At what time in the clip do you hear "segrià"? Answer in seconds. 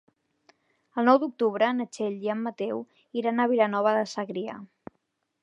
4.15-4.59